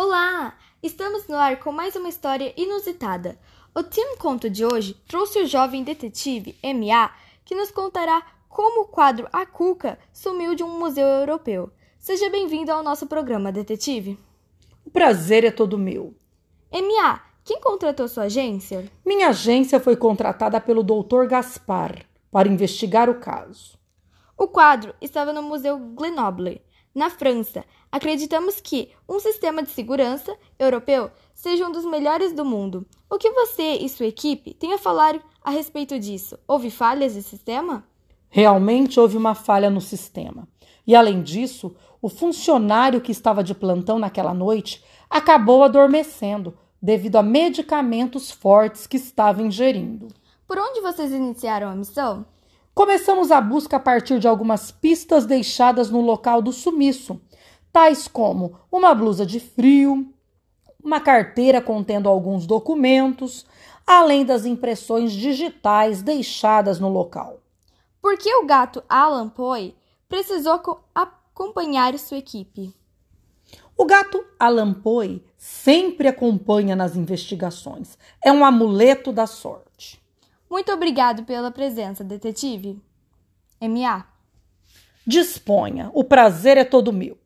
Olá! 0.00 0.54
Estamos 0.80 1.26
no 1.26 1.34
ar 1.34 1.58
com 1.58 1.72
mais 1.72 1.96
uma 1.96 2.08
história 2.08 2.54
inusitada. 2.56 3.36
O 3.74 3.82
Team 3.82 4.16
Conto 4.16 4.48
de 4.48 4.64
hoje 4.64 4.94
trouxe 5.08 5.40
o 5.40 5.46
jovem 5.48 5.82
detetive 5.82 6.56
M.A., 6.62 7.10
que 7.44 7.52
nos 7.52 7.72
contará 7.72 8.24
como 8.48 8.82
o 8.82 8.86
quadro 8.86 9.26
A 9.32 9.44
Cuca 9.44 9.98
sumiu 10.12 10.54
de 10.54 10.62
um 10.62 10.78
museu 10.78 11.04
europeu. 11.04 11.72
Seja 11.98 12.30
bem-vindo 12.30 12.70
ao 12.70 12.84
nosso 12.84 13.08
programa, 13.08 13.50
detetive. 13.50 14.16
O 14.86 14.90
prazer 14.90 15.42
é 15.42 15.50
todo 15.50 15.76
meu. 15.76 16.14
M.A., 16.70 17.20
quem 17.42 17.60
contratou 17.60 18.06
sua 18.06 18.26
agência? 18.26 18.88
Minha 19.04 19.30
agência 19.30 19.80
foi 19.80 19.96
contratada 19.96 20.60
pelo 20.60 20.84
Dr. 20.84 21.26
Gaspar 21.26 22.06
para 22.30 22.46
investigar 22.46 23.10
o 23.10 23.18
caso. 23.18 23.76
O 24.36 24.46
quadro 24.46 24.94
estava 25.00 25.32
no 25.32 25.42
Museu 25.42 25.76
Grenoble, 25.76 26.62
na 26.98 27.08
França, 27.08 27.64
acreditamos 27.90 28.60
que 28.60 28.90
um 29.08 29.20
sistema 29.20 29.62
de 29.62 29.70
segurança 29.70 30.36
europeu 30.58 31.10
seja 31.32 31.66
um 31.66 31.72
dos 31.72 31.84
melhores 31.84 32.32
do 32.32 32.44
mundo. 32.44 32.84
O 33.08 33.16
que 33.16 33.30
você 33.30 33.76
e 33.76 33.88
sua 33.88 34.06
equipe 34.06 34.52
têm 34.52 34.74
a 34.74 34.78
falar 34.78 35.18
a 35.42 35.50
respeito 35.50 35.98
disso? 35.98 36.36
Houve 36.46 36.70
falhas 36.70 37.14
de 37.14 37.22
sistema? 37.22 37.84
Realmente 38.28 38.98
houve 38.98 39.16
uma 39.16 39.34
falha 39.34 39.70
no 39.70 39.80
sistema. 39.80 40.46
E 40.84 40.94
além 40.94 41.22
disso, 41.22 41.74
o 42.02 42.08
funcionário 42.08 43.00
que 43.00 43.12
estava 43.12 43.42
de 43.42 43.54
plantão 43.54 43.98
naquela 43.98 44.34
noite 44.34 44.84
acabou 45.08 45.62
adormecendo 45.62 46.58
devido 46.82 47.16
a 47.16 47.22
medicamentos 47.22 48.30
fortes 48.30 48.86
que 48.86 48.96
estava 48.96 49.40
ingerindo. 49.40 50.08
Por 50.46 50.58
onde 50.58 50.80
vocês 50.80 51.12
iniciaram 51.12 51.68
a 51.68 51.74
missão? 51.74 52.26
Começamos 52.78 53.32
a 53.32 53.40
busca 53.40 53.76
a 53.76 53.80
partir 53.80 54.20
de 54.20 54.28
algumas 54.28 54.70
pistas 54.70 55.26
deixadas 55.26 55.90
no 55.90 56.00
local 56.00 56.40
do 56.40 56.52
sumiço, 56.52 57.20
tais 57.72 58.06
como 58.06 58.56
uma 58.70 58.94
blusa 58.94 59.26
de 59.26 59.40
frio, 59.40 60.14
uma 60.80 61.00
carteira 61.00 61.60
contendo 61.60 62.08
alguns 62.08 62.46
documentos, 62.46 63.44
além 63.84 64.24
das 64.24 64.46
impressões 64.46 65.12
digitais 65.12 66.02
deixadas 66.02 66.78
no 66.78 66.88
local. 66.88 67.40
Por 68.00 68.16
que 68.16 68.32
o 68.36 68.46
gato 68.46 68.80
Alan 68.88 69.28
Poe 69.28 69.74
precisou 70.08 70.62
acompanhar 70.94 71.98
sua 71.98 72.18
equipe? 72.18 72.72
O 73.76 73.84
gato 73.86 74.24
Alan 74.38 74.72
Poe 74.72 75.20
sempre 75.36 76.06
acompanha 76.06 76.76
nas 76.76 76.94
investigações. 76.94 77.98
É 78.24 78.30
um 78.30 78.44
amuleto 78.44 79.10
da 79.10 79.26
sorte. 79.26 80.00
Muito 80.50 80.72
obrigado 80.72 81.24
pela 81.24 81.50
presença, 81.50 82.02
detetive. 82.02 82.80
MA. 83.60 84.06
Disponha, 85.06 85.90
o 85.92 86.04
prazer 86.04 86.56
é 86.56 86.64
todo 86.64 86.92
meu. 86.92 87.18